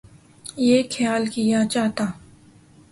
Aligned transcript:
یہ 0.57 0.77
خیال 0.91 1.23
کیا 1.33 1.61
جاتا 1.69 2.05